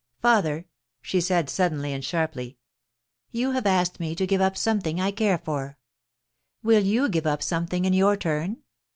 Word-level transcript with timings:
* 0.13 0.19
Father!' 0.23 0.65
she 1.03 1.21
said, 1.21 1.47
suddenly 1.47 1.93
and 1.93 2.03
sharply, 2.03 2.57
* 2.93 2.99
you 3.29 3.51
have 3.51 3.67
asked 3.67 3.99
me 3.99 4.15
to 4.15 4.25
give 4.25 4.41
up 4.41 4.57
something 4.57 4.95
that 4.95 5.03
I 5.03 5.11
care 5.11 5.37
for. 5.37 5.77
Will 6.63 6.83
you 6.83 7.07
give 7.07 7.27
up 7.27 7.43
something 7.43 7.85
in 7.85 7.93
your 7.93 8.17
turn 8.17 8.63